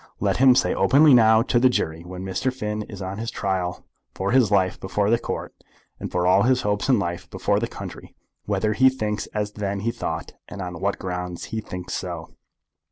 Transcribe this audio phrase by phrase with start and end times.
[0.19, 2.51] Let him say openly, now, to the jury, when Mr.
[2.51, 3.85] Finn is on his trial
[4.15, 5.53] for his life before the Court,
[5.99, 9.81] and for all his hopes in life before the country, whether he thinks as then
[9.81, 12.31] he thought, and on what grounds he thinks so."